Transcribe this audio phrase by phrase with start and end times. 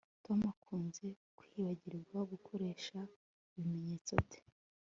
[0.25, 1.05] Tom akunze
[1.37, 2.97] kwibagirwa gukoresha
[3.57, 4.41] ibimenyetso bye